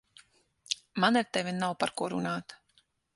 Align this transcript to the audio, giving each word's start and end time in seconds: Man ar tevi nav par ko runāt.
Man 0.99 1.19
ar 1.21 1.27
tevi 1.33 1.53
nav 1.53 1.73
par 1.81 1.91
ko 2.01 2.09
runāt. 2.15 2.57